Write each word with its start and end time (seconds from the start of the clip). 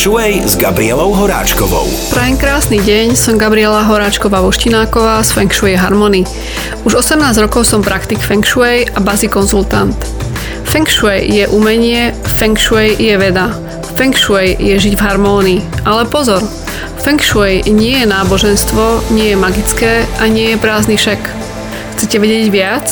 Shui 0.00 0.40
s 0.40 0.56
Gabrielou 0.56 1.12
Horáčkovou. 1.12 1.84
Prajem 2.08 2.40
krásny 2.40 2.80
deň, 2.80 3.12
som 3.12 3.36
Gabriela 3.36 3.84
Horáčková 3.84 4.40
Voštináková 4.40 5.20
z 5.20 5.36
Feng 5.36 5.52
Shui 5.52 5.76
Harmony. 5.76 6.24
Už 6.88 7.04
18 7.04 7.20
rokov 7.36 7.68
som 7.68 7.84
praktik 7.84 8.16
Feng 8.16 8.40
Shui 8.40 8.88
a 8.88 8.98
bazi 9.04 9.28
konzultant. 9.28 9.92
Feng 10.64 10.88
Shui 10.88 11.28
je 11.28 11.44
umenie, 11.52 12.16
Feng 12.24 12.56
Shui 12.56 12.96
je 12.96 13.12
veda. 13.20 13.52
Feng 13.92 14.16
Shui 14.16 14.56
je 14.56 14.72
žiť 14.80 14.96
v 14.96 15.04
harmónii. 15.04 15.84
Ale 15.84 16.08
pozor, 16.08 16.40
Feng 17.04 17.20
Shui 17.20 17.60
nie 17.68 18.00
je 18.00 18.08
náboženstvo, 18.08 19.12
nie 19.12 19.36
je 19.36 19.36
magické 19.36 20.08
a 20.16 20.24
nie 20.32 20.56
je 20.56 20.62
prázdny 20.64 20.96
šek. 20.96 21.20
Chcete 22.00 22.16
vedieť 22.16 22.48
viac? 22.48 22.88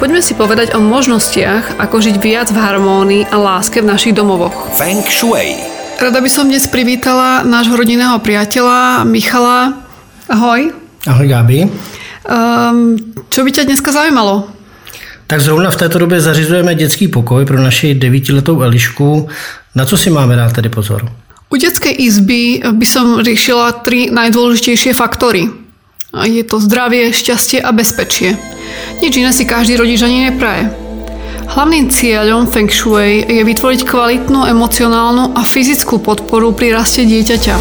Poďme 0.00 0.24
si 0.24 0.32
povedať 0.32 0.72
o 0.72 0.80
možnostiach, 0.80 1.76
ako 1.76 2.00
žiť 2.00 2.16
viac 2.16 2.48
v 2.48 2.56
harmónii 2.56 3.28
a 3.28 3.36
láske 3.36 3.84
v 3.84 3.90
našich 3.92 4.16
domovoch. 4.16 4.72
Feng 4.72 5.04
Shui 5.12 5.76
Rada 5.98 6.22
by 6.22 6.30
som 6.30 6.46
dnes 6.46 6.70
privítala 6.70 7.42
nášho 7.42 7.74
rodinného 7.74 8.22
priateľa 8.22 9.02
Michala. 9.02 9.82
Ahoj. 10.30 10.70
Ahoj 11.10 11.26
Gabi. 11.26 11.66
Um, 12.22 12.94
čo 13.34 13.42
by 13.42 13.50
ťa 13.50 13.66
dneska 13.66 13.90
zaujímalo? 13.90 14.46
Tak 15.26 15.42
zrovna 15.42 15.74
v 15.74 15.76
této 15.76 15.98
době 15.98 16.20
zařizujeme 16.20 16.74
dětský 16.74 17.08
pokoj 17.08 17.44
pro 17.44 17.58
naši 17.58 17.94
devítiletou 17.94 18.62
Elišku. 18.62 19.28
Na 19.74 19.84
co 19.84 19.98
si 19.98 20.10
máme 20.10 20.36
dát 20.36 20.52
tedy 20.52 20.68
pozor? 20.68 21.02
U 21.50 21.56
detskej 21.58 21.94
izby 21.98 22.62
by 22.62 22.86
som 22.86 23.18
riešila 23.18 23.82
tri 23.82 24.06
najdôležitejšie 24.14 24.94
faktory. 24.94 25.50
Je 26.14 26.46
to 26.46 26.62
zdravie, 26.62 27.10
šťastie 27.10 27.58
a 27.58 27.74
bezpečie. 27.74 28.38
Nič 29.02 29.18
iné 29.18 29.34
si 29.34 29.42
každý 29.42 29.74
rodič 29.74 29.98
ani 30.06 30.30
nepraje. 30.30 30.87
Hlavným 31.48 31.88
cieľom 31.88 32.44
Feng 32.44 32.68
Shui 32.68 33.24
je 33.24 33.40
vytvoriť 33.40 33.88
kvalitnú 33.88 34.44
emocionálnu 34.44 35.32
a 35.32 35.48
fyzickú 35.48 35.96
podporu 35.96 36.52
pri 36.52 36.76
raste 36.76 37.08
dieťaťa. 37.08 37.56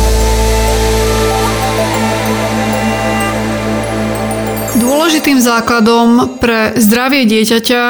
Dôležitým 4.84 5.40
základom 5.40 6.36
pre 6.36 6.76
zdravie 6.76 7.24
dieťaťa 7.32 7.84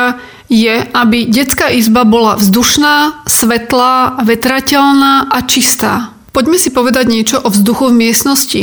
je, 0.53 0.75
aby 0.85 1.33
detská 1.33 1.73
izba 1.73 2.05
bola 2.05 2.37
vzdušná, 2.37 3.25
svetlá, 3.25 4.21
vetrateľná 4.21 5.33
a 5.33 5.37
čistá. 5.49 6.13
Poďme 6.29 6.61
si 6.61 6.69
povedať 6.69 7.09
niečo 7.09 7.41
o 7.41 7.49
vzduchu 7.49 7.89
v 7.89 8.05
miestnosti. 8.05 8.61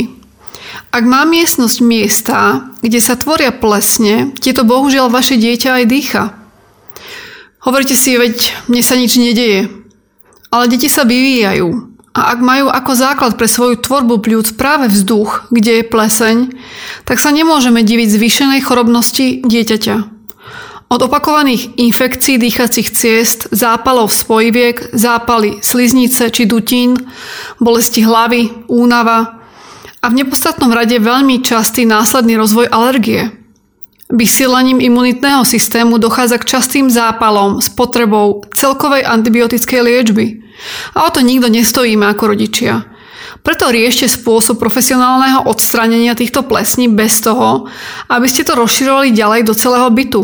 Ak 0.95 1.03
má 1.03 1.27
miestnosť 1.27 1.77
miesta, 1.83 2.63
kde 2.79 3.03
sa 3.03 3.19
tvoria 3.19 3.51
plesne, 3.51 4.31
tieto 4.39 4.63
bohužiaľ 4.63 5.11
vaše 5.11 5.35
dieťa 5.35 5.83
aj 5.83 5.85
dýcha. 5.91 6.44
Hovoríte 7.65 7.97
si, 7.97 8.13
veď 8.13 8.69
mne 8.69 8.81
sa 8.85 8.93
nič 8.93 9.17
nedeje. 9.17 9.65
Ale 10.53 10.69
deti 10.69 10.85
sa 10.85 11.01
vyvíjajú. 11.01 11.97
A 12.13 12.37
ak 12.37 12.39
majú 12.39 12.69
ako 12.69 12.91
základ 12.93 13.33
pre 13.35 13.49
svoju 13.49 13.81
tvorbu 13.81 14.21
pľúc 14.21 14.53
práve 14.53 14.87
vzduch, 14.87 15.49
kde 15.49 15.81
je 15.81 15.89
pleseň, 15.89 16.37
tak 17.09 17.17
sa 17.17 17.33
nemôžeme 17.33 17.81
diviť 17.81 18.07
zvýšenej 18.07 18.61
chorobnosti 18.61 19.41
dieťaťa. 19.43 19.95
Od 20.93 21.01
opakovaných 21.01 21.81
infekcií 21.81 22.37
dýchacích 22.37 22.93
ciest, 22.93 23.49
zápalov 23.49 24.13
spojiviek, 24.13 24.93
zápaly 24.93 25.65
sliznice 25.65 26.29
či 26.29 26.45
dutín, 26.45 26.93
bolesti 27.57 28.05
hlavy, 28.05 28.69
únava 28.69 29.41
a 29.99 30.05
v 30.13 30.17
nepostatnom 30.21 30.69
rade 30.69 31.01
veľmi 31.01 31.41
častý 31.41 31.89
následný 31.89 32.37
rozvoj 32.37 32.69
alergie– 32.69 33.33
Vysielaním 34.05 34.85
imunitného 34.85 35.41
systému 35.41 35.97
dochádza 35.97 36.37
k 36.37 36.45
častým 36.45 36.93
zápalom 36.93 37.57
s 37.57 37.73
potrebou 37.73 38.45
celkovej 38.53 39.01
antibiotickej 39.01 39.81
liečby. 39.81 40.25
A 40.93 41.09
o 41.09 41.09
to 41.09 41.25
nikto 41.25 41.49
nestojíme 41.49 42.05
ako 42.05 42.37
rodičia. 42.37 42.85
Preto 43.41 43.73
riešte 43.73 44.05
spôsob 44.05 44.61
profesionálneho 44.61 45.49
odstranenia 45.49 46.13
týchto 46.13 46.45
plesní 46.45 46.85
bez 46.85 47.17
toho, 47.21 47.65
aby 48.09 48.29
ste 48.29 48.45
to 48.45 48.53
rozširovali 48.53 49.09
ďalej 49.09 49.41
do 49.49 49.53
celého 49.57 49.89
bytu. 49.89 50.21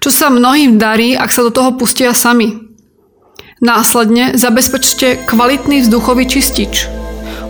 Čo 0.00 0.10
sa 0.12 0.32
mnohým 0.32 0.80
darí, 0.80 1.12
ak 1.12 1.28
sa 1.28 1.44
do 1.44 1.52
toho 1.52 1.76
pustia 1.76 2.16
sami. 2.16 2.56
Následne 3.60 4.36
zabezpečte 4.36 5.28
kvalitný 5.28 5.84
vzduchový 5.84 6.24
čistič. 6.24 6.93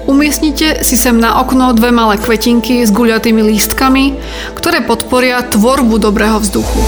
Umiestnite 0.04 0.84
si 0.84 1.00
sem 1.00 1.16
na 1.16 1.40
okno 1.40 1.72
dve 1.72 1.88
malé 1.88 2.20
kvetinky 2.20 2.84
s 2.84 2.92
guľatými 2.92 3.40
lístkami, 3.40 4.12
ktoré 4.52 4.84
podporia 4.84 5.40
tvorbu 5.40 5.96
dobrého 5.96 6.36
vzduchu. 6.44 6.80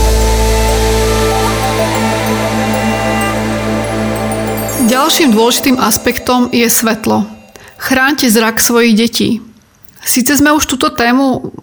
Ďalším 4.87 5.32
dôležitým 5.32 5.81
aspektom 5.81 6.53
je 6.53 6.69
svetlo. 6.69 7.25
Chránte 7.81 8.28
zrak 8.28 8.60
svojich 8.60 8.93
detí. 8.93 9.41
Sice 10.05 10.37
sme 10.37 10.53
už 10.53 10.69
túto 10.69 10.93
tému 10.93 11.56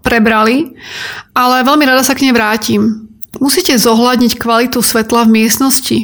prebrali, 0.00 0.72
ale 1.36 1.60
veľmi 1.60 1.84
rada 1.84 2.02
sa 2.08 2.16
k 2.16 2.24
nej 2.24 2.32
vrátim. 2.32 3.04
Musíte 3.36 3.76
zohľadniť 3.76 4.40
kvalitu 4.40 4.80
svetla 4.80 5.28
v 5.28 5.44
miestnosti. 5.44 5.98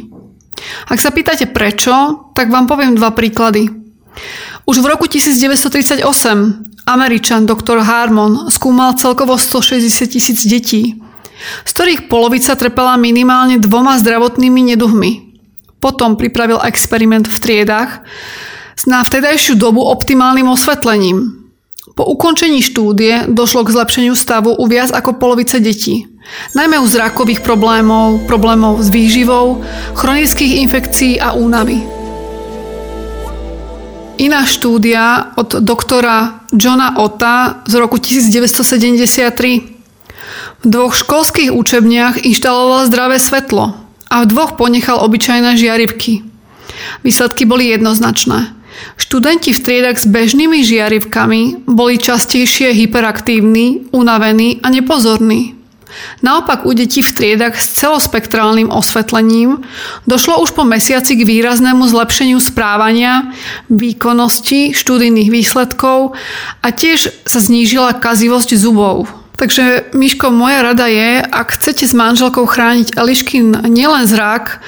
Ak 0.85 1.01
sa 1.01 1.09
pýtate 1.09 1.49
prečo, 1.49 2.29
tak 2.37 2.53
vám 2.53 2.69
poviem 2.69 2.93
dva 2.93 3.17
príklady. 3.17 3.73
Už 4.63 4.79
v 4.79 4.87
roku 4.95 5.11
1938 5.11 6.07
Američan 6.87 7.47
dr. 7.47 7.83
Harmon 7.83 8.47
skúmal 8.47 8.95
celkovo 8.95 9.35
160 9.35 10.07
tisíc 10.07 10.39
detí, 10.47 11.03
z 11.67 11.71
ktorých 11.75 12.07
polovica 12.07 12.55
trpela 12.55 12.95
minimálne 12.95 13.59
dvoma 13.59 13.99
zdravotnými 13.99 14.75
neduhmi. 14.75 15.35
Potom 15.83 16.15
pripravil 16.15 16.63
experiment 16.63 17.27
v 17.27 17.39
triedách 17.43 18.07
s 18.79 18.87
na 18.87 19.03
vtedajšiu 19.03 19.59
dobu 19.59 19.83
optimálnym 19.83 20.47
osvetlením. 20.47 21.43
Po 21.99 22.07
ukončení 22.07 22.63
štúdie 22.63 23.27
došlo 23.35 23.67
k 23.67 23.75
zlepšeniu 23.75 24.15
stavu 24.15 24.55
u 24.55 24.65
viac 24.71 24.95
ako 24.95 25.19
polovice 25.19 25.59
detí, 25.59 26.07
najmä 26.55 26.79
u 26.79 26.87
zrakových 26.87 27.43
problémov, 27.43 28.23
problémov 28.31 28.79
s 28.79 28.89
výživou, 28.95 29.59
chronických 29.99 30.63
infekcií 30.63 31.19
a 31.19 31.35
únavy. 31.35 32.02
Iná 34.21 34.45
štúdia 34.45 35.33
od 35.41 35.65
doktora 35.65 36.45
Johna 36.53 37.01
Otta 37.01 37.65
z 37.65 37.73
roku 37.81 37.97
1973. 37.97 39.73
V 40.63 40.67
dvoch 40.69 40.93
školských 40.93 41.51
učebniach 41.53 42.21
inštaloval 42.21 42.87
zdravé 42.93 43.17
svetlo 43.17 43.73
a 44.13 44.15
v 44.23 44.27
dvoch 44.29 44.61
ponechal 44.61 45.01
obyčajné 45.01 45.57
žiarivky. 45.57 46.23
Výsledky 47.01 47.49
boli 47.49 47.73
jednoznačné. 47.73 48.53
Študenti 49.01 49.53
v 49.53 49.63
triedach 49.63 49.99
s 50.01 50.07
bežnými 50.09 50.61
žiarivkami 50.65 51.65
boli 51.65 51.97
častejšie 51.97 52.73
hyperaktívni, 52.77 53.89
unavení 53.93 54.61
a 54.61 54.69
nepozorní. 54.69 55.62
Naopak 56.23 56.65
u 56.67 56.73
detí 56.73 57.03
v 57.03 57.15
triedach 57.15 57.59
s 57.59 57.73
celospektrálnym 57.79 58.71
osvetlením 58.71 59.65
došlo 60.07 60.41
už 60.43 60.57
po 60.57 60.65
mesiaci 60.65 61.19
k 61.19 61.27
výraznému 61.27 61.85
zlepšeniu 61.89 62.39
správania, 62.41 63.33
výkonnosti, 63.69 64.73
študijných 64.73 65.31
výsledkov 65.31 66.15
a 66.63 66.69
tiež 66.71 67.13
sa 67.27 67.39
znížila 67.41 67.99
kazivosť 67.99 68.57
zubov. 68.57 69.11
Takže, 69.37 69.91
Miško, 69.97 70.31
moja 70.31 70.63
rada 70.63 70.87
je, 70.87 71.19
ak 71.19 71.59
chcete 71.59 71.89
s 71.89 71.97
manželkou 71.97 72.47
chrániť 72.47 72.95
Eliškin 72.95 73.67
nielen 73.67 74.07
zrak, 74.07 74.63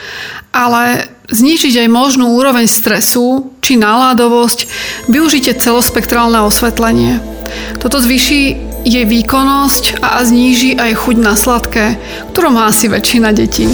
ale 0.51 1.07
znižiť 1.31 1.87
aj 1.87 1.89
možnú 1.95 2.35
úroveň 2.35 2.67
stresu 2.67 3.55
či 3.63 3.79
náládovosť, 3.79 4.67
využite 5.07 5.55
celospektrálne 5.63 6.43
osvetlenie. 6.43 7.23
Toto 7.79 8.03
zvýši 8.03 8.74
jej 8.85 9.09
výkonnosť 9.09 10.05
a 10.05 10.21
zníži 10.21 10.77
aj 10.77 10.93
chuť 10.95 11.17
na 11.19 11.35
sladké, 11.35 11.97
ktorú 12.31 12.53
má 12.53 12.69
asi 12.69 12.93
väčšina 12.93 13.33
detí. 13.33 13.67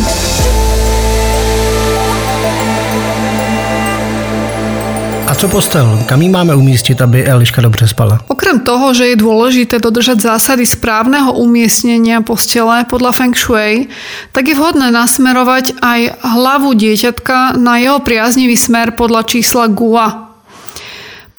A 5.31 5.35
co 5.35 5.49
postel? 5.49 5.87
Kam 6.11 6.23
ji 6.23 6.29
máme 6.29 6.55
umístit, 6.55 7.03
aby 7.03 7.23
Eliška 7.23 7.63
dobře 7.63 7.89
spala? 7.89 8.19
Okrem 8.27 8.61
toho, 8.61 8.91
že 8.91 9.15
je 9.15 9.17
dôležité 9.17 9.79
dodržať 9.79 10.27
zásady 10.27 10.67
správneho 10.67 11.39
umiestnenia 11.39 12.19
postele 12.19 12.83
podľa 12.91 13.15
Feng 13.15 13.37
Shui, 13.39 13.87
tak 14.35 14.51
je 14.51 14.59
vhodné 14.59 14.91
nasmerovať 14.91 15.79
aj 15.79 16.19
hlavu 16.19 16.75
dieťatka 16.75 17.55
na 17.63 17.79
jeho 17.79 18.03
priaznivý 18.03 18.59
smer 18.59 18.99
podľa 18.99 19.23
čísla 19.23 19.71
Gua, 19.71 20.30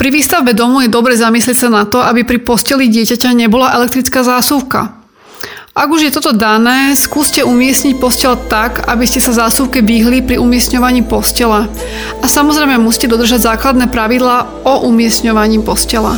pri 0.02 0.10
výstavbe 0.10 0.58
domu 0.58 0.82
je 0.82 0.90
dobre 0.90 1.14
zamyslieť 1.14 1.58
sa 1.62 1.70
na 1.70 1.86
to, 1.86 2.02
aby 2.02 2.26
pri 2.26 2.42
posteli 2.42 2.90
dieťaťa 2.90 3.38
nebola 3.38 3.70
elektrická 3.78 4.26
zásuvka. 4.26 4.98
Ak 5.78 5.94
už 5.94 6.10
je 6.10 6.16
toto 6.18 6.34
dané, 6.34 6.98
skúste 6.98 7.46
umiestniť 7.46 8.02
postel 8.02 8.34
tak, 8.50 8.82
aby 8.90 9.06
ste 9.06 9.22
sa 9.22 9.46
zásuvke 9.46 9.86
vyhli 9.86 10.26
pri 10.26 10.42
umiestňovaní 10.42 11.06
postele. 11.06 11.70
A 12.18 12.26
samozrejme 12.26 12.82
musíte 12.82 13.14
dodržať 13.14 13.46
základné 13.54 13.94
pravidlá 13.94 14.66
o 14.66 14.90
umiestňovaní 14.90 15.62
postela. 15.62 16.18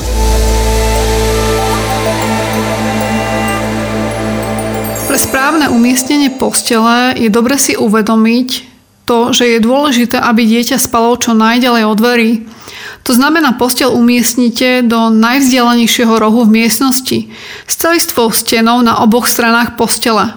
Pre 5.12 5.19
správne 5.19 5.68
umiestnenie 5.68 6.31
postele 6.31 7.19
je 7.19 7.27
dobre 7.27 7.59
si 7.59 7.75
uvedomiť 7.75 8.50
to, 9.03 9.36
že 9.36 9.44
je 9.44 9.59
dôležité, 9.59 10.24
aby 10.24 10.47
dieťa 10.47 10.79
spalo 10.79 11.19
čo 11.19 11.36
najďalej 11.36 11.83
od 11.83 11.97
dverí, 12.00 12.31
To 13.03 13.11
znamená, 13.11 13.59
postel 13.59 13.91
umiestnite 13.91 14.88
do 14.88 15.11
najvzdialenejšieho 15.11 16.15
rohu 16.15 16.47
v 16.47 16.63
miestnosti 16.63 17.27
s 17.67 17.73
celistvou 17.75 18.31
stenou 18.31 18.79
na 18.79 19.03
oboch 19.03 19.27
stranách 19.27 19.75
postele. 19.75 20.31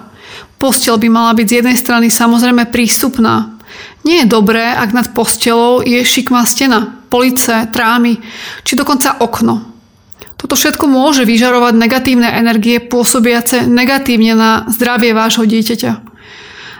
Postel 0.59 0.99
by 0.99 1.07
mala 1.07 1.31
byť 1.31 1.47
z 1.47 1.55
jednej 1.63 1.77
strany 1.79 2.07
samozrejme 2.11 2.67
prístupná. 2.67 3.55
Nie 4.03 4.27
je 4.27 4.31
dobré, 4.31 4.75
ak 4.75 4.91
nad 4.91 5.07
postelou 5.15 5.79
je 5.79 6.03
šikmá 6.03 6.43
stena, 6.43 6.99
police, 7.07 7.71
trámy 7.71 8.19
či 8.67 8.75
dokonca 8.75 9.15
okno. 9.23 9.63
Toto 10.35 10.53
všetko 10.53 10.85
môže 10.91 11.23
vyžarovať 11.23 11.73
negatívne 11.73 12.29
energie 12.29 12.83
pôsobiace 12.83 13.63
negatívne 13.65 14.35
na 14.35 14.51
zdravie 14.69 15.15
vášho 15.15 15.47
dieťaťa. 15.47 15.91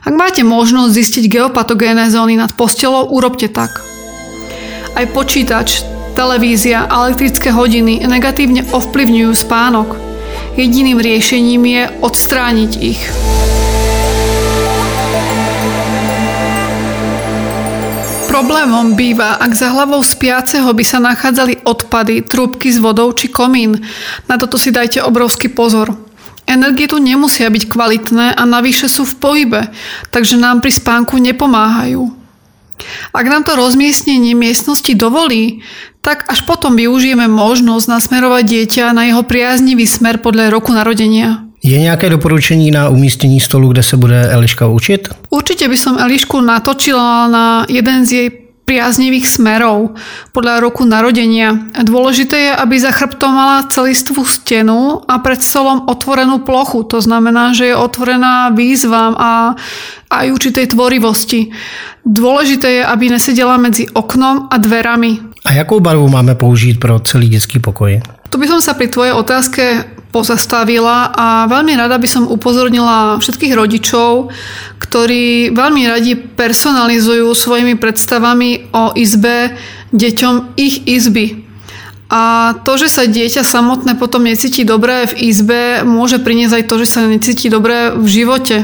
Ak 0.07 0.13
máte 0.13 0.43
možnosť 0.43 0.93
zistiť 0.93 1.23
geopatogénne 1.31 2.07
zóny 2.11 2.35
nad 2.35 2.51
postelou, 2.53 3.07
urobte 3.11 3.47
tak. 3.49 3.86
Aj 4.97 5.05
počítač, 5.05 5.85
televízia 6.17 6.89
a 6.89 7.05
elektrické 7.05 7.53
hodiny 7.53 8.01
negatívne 8.09 8.65
ovplyvňujú 8.73 9.29
spánok. 9.29 9.93
Jediným 10.57 10.97
riešením 10.97 11.61
je 11.69 11.83
odstrániť 12.01 12.71
ich. 12.81 12.97
Problémom 18.25 18.97
býva, 18.97 19.37
ak 19.37 19.53
za 19.53 19.69
hlavou 19.69 20.01
spiaceho 20.01 20.65
by 20.73 20.81
sa 20.81 20.97
nachádzali 20.97 21.61
odpady, 21.61 22.25
trúbky 22.25 22.73
s 22.73 22.81
vodou 22.81 23.13
či 23.13 23.29
komín. 23.29 23.77
Na 24.25 24.41
toto 24.41 24.57
si 24.57 24.73
dajte 24.73 25.05
obrovský 25.05 25.53
pozor. 25.53 25.93
Energie 26.49 26.89
tu 26.89 26.97
nemusia 26.97 27.53
byť 27.53 27.69
kvalitné 27.69 28.33
a 28.33 28.43
navyše 28.49 28.89
sú 28.89 29.05
v 29.05 29.13
pohybe, 29.21 29.61
takže 30.09 30.41
nám 30.41 30.65
pri 30.65 30.73
spánku 30.73 31.21
nepomáhajú. 31.21 32.26
Ak 33.13 33.25
nám 33.25 33.43
to 33.43 33.55
rozmiestnenie 33.55 34.37
miestnosti 34.37 34.93
dovolí, 34.93 35.65
tak 36.01 36.29
až 36.31 36.45
potom 36.47 36.77
využijeme 36.77 37.27
možnosť 37.27 37.85
nasmerovať 37.89 38.43
dieťa 38.45 38.95
na 38.95 39.11
jeho 39.11 39.23
priaznivý 39.27 39.83
smer 39.83 40.23
podľa 40.23 40.53
roku 40.53 40.71
narodenia. 40.71 41.43
Je 41.63 41.79
nějaké 41.79 42.09
doporučení 42.09 42.71
na 42.71 42.89
umístění 42.89 43.39
stolu, 43.39 43.71
kde 43.71 43.83
se 43.83 43.97
bude 43.97 44.29
Eliška 44.31 44.67
učit? 44.67 45.09
Určite 45.29 45.67
by 45.67 45.77
som 45.77 45.97
Elišku 45.97 46.41
natočila 46.41 47.27
na 47.27 47.65
jeden 47.69 48.05
z 48.05 48.11
jej 48.11 48.46
priaznivých 48.67 49.23
smerov 49.23 49.95
podľa 50.35 50.59
roku 50.59 50.83
narodenia. 50.83 51.71
Dôležité 51.71 52.51
je, 52.51 52.51
aby 52.51 52.75
za 52.75 52.91
chrbtom 52.91 53.31
mala 53.31 53.71
celistvú 53.71 54.27
stenu 54.27 55.07
a 55.07 55.23
pred 55.23 55.39
stolom 55.39 55.87
otvorenú 55.87 56.43
plochu. 56.43 56.83
To 56.91 56.99
znamená, 56.99 57.55
že 57.55 57.71
je 57.71 57.79
otvorená 57.79 58.51
výzvam 58.51 59.15
a 59.15 59.55
aj 60.11 60.25
určitej 60.35 60.75
tvorivosti. 60.75 61.55
Dôležité 62.03 62.67
je, 62.79 62.83
aby 62.83 63.07
nesedela 63.07 63.55
medzi 63.55 63.87
oknom 63.87 64.51
a 64.51 64.55
dverami. 64.59 65.39
A 65.47 65.55
jakou 65.55 65.79
barvu 65.79 66.11
máme 66.11 66.35
použít 66.35 66.79
pro 66.79 66.99
celý 66.99 67.31
dětský 67.31 67.59
pokoj? 67.59 68.03
Tu 68.29 68.35
by 68.35 68.47
som 68.51 68.59
sa 68.59 68.75
pri 68.75 68.91
tvojej 68.91 69.15
otázke 69.15 69.63
pozastavila 70.11 71.11
a 71.11 71.27
veľmi 71.51 71.75
rada 71.75 71.99
by 71.99 72.07
som 72.07 72.23
upozornila 72.25 73.19
všetkých 73.19 73.53
rodičov, 73.53 74.31
ktorí 74.79 75.51
veľmi 75.51 75.83
radi 75.85 76.15
personalizujú 76.15 77.27
svojimi 77.35 77.75
predstavami 77.75 78.71
o 78.71 78.95
izbe 78.95 79.53
deťom 79.91 80.55
ich 80.55 80.87
izby. 80.87 81.47
A 82.07 82.55
to, 82.63 82.79
že 82.79 82.87
sa 82.87 83.03
dieťa 83.03 83.43
samotné 83.43 83.99
potom 83.99 84.23
necíti 84.23 84.63
dobre 84.63 85.11
v 85.11 85.27
izbe, 85.27 85.83
môže 85.83 86.23
priniesť 86.23 86.63
aj 86.63 86.67
to, 86.71 86.75
že 86.79 86.87
sa 86.87 86.99
necíti 87.03 87.51
dobre 87.51 87.91
v 87.99 88.07
živote. 88.07 88.63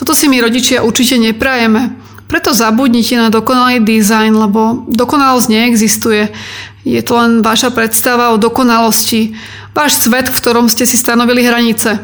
Toto 0.00 0.16
si 0.16 0.24
my 0.32 0.40
rodičia 0.40 0.80
určite 0.80 1.20
neprajeme. 1.20 2.01
Preto 2.32 2.56
zabudnite 2.56 3.20
na 3.20 3.28
dokonalý 3.28 3.84
dizajn, 3.84 4.32
lebo 4.32 4.88
dokonalosť 4.88 5.52
neexistuje. 5.52 6.32
Je 6.80 6.96
to 7.04 7.20
len 7.20 7.44
vaša 7.44 7.76
predstava 7.76 8.32
o 8.32 8.40
dokonalosti. 8.40 9.36
Váš 9.76 10.00
svet, 10.00 10.32
v 10.32 10.40
ktorom 10.40 10.72
ste 10.72 10.88
si 10.88 10.96
stanovili 10.96 11.44
hranice. 11.44 12.00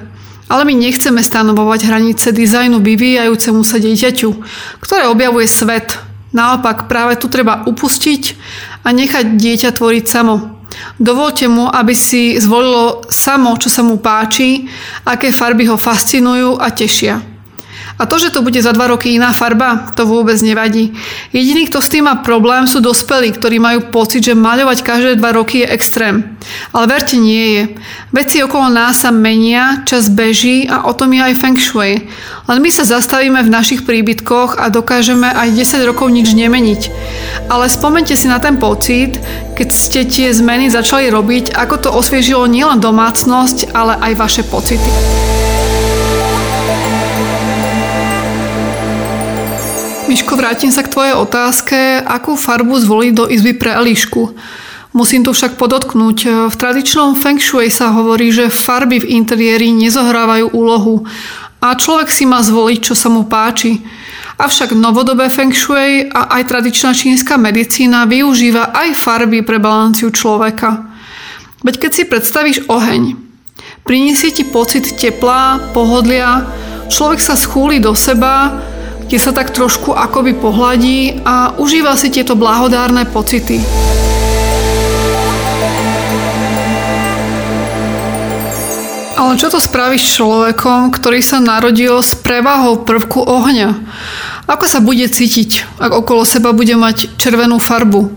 Ale 0.52 0.68
my 0.68 0.76
nechceme 0.76 1.24
stanovovať 1.24 1.80
hranice 1.88 2.36
dizajnu 2.36 2.76
vyvíjajúcemu 2.84 3.60
sa 3.64 3.80
dieťaťu, 3.80 4.28
ktoré 4.84 5.08
objavuje 5.08 5.48
svet. 5.48 5.96
Naopak, 6.36 6.92
práve 6.92 7.16
tu 7.16 7.32
treba 7.32 7.64
upustiť 7.64 8.36
a 8.84 8.92
nechať 8.92 9.32
dieťa 9.32 9.80
tvoriť 9.80 10.04
samo. 10.04 10.60
Dovolte 11.00 11.48
mu, 11.48 11.72
aby 11.72 11.96
si 11.96 12.36
zvolilo 12.36 13.00
samo, 13.08 13.56
čo 13.56 13.72
sa 13.72 13.80
mu 13.80 13.96
páči, 13.96 14.68
aké 15.08 15.32
farby 15.32 15.64
ho 15.72 15.80
fascinujú 15.80 16.60
a 16.60 16.68
tešia. 16.68 17.37
A 17.98 18.06
to, 18.06 18.14
že 18.22 18.30
to 18.30 18.46
bude 18.46 18.62
za 18.62 18.70
dva 18.70 18.94
roky 18.94 19.18
iná 19.18 19.34
farba, 19.34 19.90
to 19.98 20.06
vôbec 20.06 20.38
nevadí. 20.38 20.94
Jediný, 21.34 21.66
kto 21.66 21.82
s 21.82 21.90
tým 21.90 22.06
má 22.06 22.22
problém, 22.22 22.70
sú 22.70 22.78
dospelí, 22.78 23.34
ktorí 23.34 23.58
majú 23.58 23.90
pocit, 23.90 24.22
že 24.22 24.38
maľovať 24.38 24.86
každé 24.86 25.12
dva 25.18 25.34
roky 25.34 25.66
je 25.66 25.72
extrém. 25.74 26.38
Ale 26.70 26.86
verte, 26.86 27.18
nie 27.18 27.46
je. 27.58 27.62
Veci 28.14 28.38
okolo 28.38 28.70
nás 28.70 29.02
sa 29.02 29.10
menia, 29.10 29.82
čas 29.82 30.06
beží 30.06 30.70
a 30.70 30.86
o 30.86 30.94
tom 30.94 31.10
je 31.10 31.26
aj 31.26 31.34
Feng 31.34 31.58
Shui. 31.58 32.06
Len 32.46 32.58
my 32.62 32.70
sa 32.70 32.86
zastavíme 32.86 33.42
v 33.42 33.50
našich 33.50 33.82
príbytkoch 33.82 34.62
a 34.62 34.70
dokážeme 34.70 35.26
aj 35.34 35.58
10 35.58 35.90
rokov 35.90 36.08
nič 36.14 36.32
nemeniť. 36.38 36.80
Ale 37.50 37.66
spomente 37.66 38.14
si 38.14 38.30
na 38.30 38.38
ten 38.38 38.62
pocit, 38.62 39.18
keď 39.58 39.68
ste 39.74 40.00
tie 40.06 40.30
zmeny 40.30 40.70
začali 40.70 41.10
robiť, 41.10 41.50
ako 41.50 41.74
to 41.82 41.90
osviežilo 41.90 42.46
nielen 42.46 42.78
domácnosť, 42.78 43.74
ale 43.74 43.98
aj 43.98 44.12
vaše 44.14 44.42
pocity. 44.46 45.37
Miško, 50.18 50.34
vrátim 50.34 50.74
sa 50.74 50.82
k 50.82 50.90
tvojej 50.90 51.14
otázke, 51.14 52.02
akú 52.02 52.34
farbu 52.34 52.74
zvoliť 52.74 53.12
do 53.14 53.30
izby 53.30 53.54
pre 53.54 53.70
Elišku. 53.70 54.34
Musím 54.90 55.22
tu 55.22 55.30
však 55.30 55.54
podotknúť, 55.54 56.50
v 56.50 56.54
tradičnom 56.58 57.14
Feng 57.14 57.38
Shui 57.38 57.70
sa 57.70 57.94
hovorí, 57.94 58.34
že 58.34 58.50
farby 58.50 58.98
v 58.98 59.14
interiéri 59.14 59.70
nezohrávajú 59.70 60.50
úlohu 60.50 61.06
a 61.62 61.70
človek 61.70 62.10
si 62.10 62.26
má 62.26 62.42
zvoliť, 62.42 62.80
čo 62.82 62.98
sa 62.98 63.14
mu 63.14 63.30
páči. 63.30 63.78
Avšak 64.42 64.74
novodobé 64.74 65.30
Feng 65.30 65.54
Shui 65.54 66.10
a 66.10 66.34
aj 66.34 66.50
tradičná 66.50 66.98
čínska 66.98 67.38
medicína 67.38 68.02
využíva 68.10 68.74
aj 68.74 68.98
farby 68.98 69.46
pre 69.46 69.62
balanciu 69.62 70.10
človeka. 70.10 70.82
Veď 71.62 71.86
keď 71.86 71.90
si 71.94 72.02
predstavíš 72.10 72.58
oheň, 72.66 73.14
priniesie 73.86 74.34
ti 74.34 74.42
pocit 74.42 74.98
tepla, 74.98 75.70
pohodlia, 75.70 76.42
človek 76.90 77.22
sa 77.22 77.38
schúli 77.38 77.78
do 77.78 77.94
seba, 77.94 78.66
kde 79.08 79.16
sa 79.16 79.32
tak 79.32 79.56
trošku 79.56 79.96
akoby 79.96 80.36
pohľadí 80.36 81.24
a 81.24 81.56
užíva 81.56 81.96
si 81.96 82.12
tieto 82.12 82.36
blahodárne 82.36 83.08
pocity. 83.08 83.56
Ale 89.16 89.34
čo 89.40 89.48
to 89.48 89.56
spravíš 89.56 90.20
človekom, 90.20 90.92
ktorý 90.92 91.24
sa 91.24 91.40
narodil 91.40 92.04
s 92.04 92.20
prevahou 92.20 92.84
prvku 92.84 93.24
ohňa? 93.24 93.80
Ako 94.44 94.68
sa 94.68 94.84
bude 94.84 95.08
cítiť, 95.08 95.80
ak 95.80 96.04
okolo 96.04 96.28
seba 96.28 96.52
bude 96.52 96.76
mať 96.76 97.16
červenú 97.16 97.56
farbu? 97.56 98.12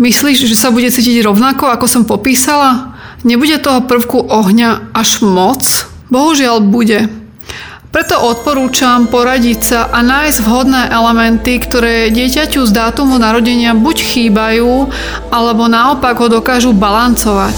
Myslíš, 0.00 0.48
že 0.48 0.56
sa 0.56 0.72
bude 0.72 0.88
cítiť 0.88 1.20
rovnako, 1.20 1.68
ako 1.68 1.84
som 1.84 2.08
popísala? 2.08 2.96
Nebude 3.28 3.60
toho 3.60 3.84
prvku 3.84 4.24
ohňa 4.24 4.88
až 4.96 5.20
moc? 5.20 5.60
Bohužiaľ 6.08 6.64
bude. 6.64 7.23
Preto 7.94 8.18
odporúčam 8.18 9.06
poradiť 9.06 9.60
sa 9.62 9.80
a 9.86 10.02
nájsť 10.02 10.42
vhodné 10.42 10.90
elementy, 10.90 11.62
ktoré 11.62 12.10
dieťaťu 12.10 12.66
z 12.66 12.74
dátumu 12.74 13.22
narodenia 13.22 13.70
buď 13.70 13.96
chýbajú, 14.02 14.90
alebo 15.30 15.70
naopak 15.70 16.18
ho 16.18 16.26
dokážu 16.26 16.74
balancovať. 16.74 17.54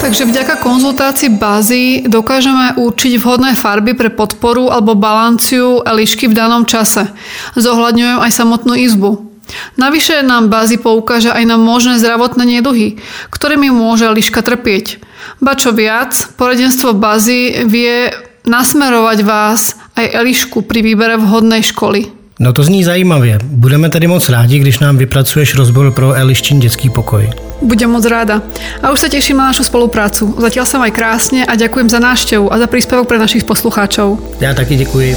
Takže 0.00 0.24
vďaka 0.24 0.64
konzultácii 0.64 1.36
bázy 1.36 2.08
dokážeme 2.08 2.80
určiť 2.80 3.20
vhodné 3.20 3.52
farby 3.52 3.92
pre 3.92 4.08
podporu 4.08 4.72
alebo 4.72 4.96
balanciu 4.96 5.84
elišky 5.84 6.24
v 6.24 6.40
danom 6.40 6.64
čase. 6.64 7.12
Zohľadňujem 7.52 8.16
aj 8.16 8.32
samotnú 8.32 8.80
izbu. 8.80 9.28
Navyše 9.76 10.24
nám 10.24 10.48
bázy 10.48 10.80
poukáže 10.80 11.28
aj 11.28 11.44
na 11.44 11.60
možné 11.60 12.00
zdravotné 12.00 12.48
neduhy, 12.48 12.96
ktorými 13.28 13.68
môže 13.68 14.08
liška 14.08 14.40
trpieť. 14.40 15.04
Ba 15.40 15.54
čo 15.54 15.72
viac, 15.72 16.12
poradenstvo 16.36 16.94
Bazy 16.94 17.64
vie 17.66 18.10
nasmerovať 18.44 19.18
vás 19.24 19.76
aj 19.96 20.06
Elišku 20.20 20.68
pri 20.68 20.84
výbere 20.84 21.16
vhodnej 21.16 21.64
školy. 21.64 22.24
No 22.40 22.52
to 22.52 22.64
zní 22.64 22.84
zajímavě. 22.84 23.38
Budeme 23.42 23.88
tedy 23.88 24.06
moc 24.06 24.28
rádi, 24.28 24.58
když 24.58 24.78
nám 24.78 24.96
vypracuješ 24.96 25.54
rozbor 25.54 25.90
pro 25.90 26.12
Eliščin 26.14 26.60
detský 26.60 26.90
pokoj. 26.90 27.30
Budem 27.62 27.90
moc 27.90 28.04
ráda. 28.04 28.42
A 28.82 28.90
už 28.90 29.00
sa 29.00 29.08
teším 29.08 29.38
na 29.38 29.54
našu 29.54 29.62
spoluprácu. 29.64 30.34
Zatiaľ 30.42 30.66
sa 30.66 30.82
maj 30.82 30.90
krásne 30.90 31.46
a 31.46 31.54
ďakujem 31.54 31.86
za 31.86 32.02
návštevu 32.02 32.50
a 32.50 32.58
za 32.58 32.66
príspevok 32.66 33.06
pre 33.06 33.22
našich 33.22 33.46
poslucháčov. 33.46 34.18
Já 34.40 34.54
taky 34.54 34.76
děkuji. 34.76 35.16